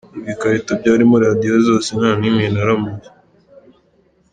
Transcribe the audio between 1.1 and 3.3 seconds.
radiyo zose nta n’imwe naramuye.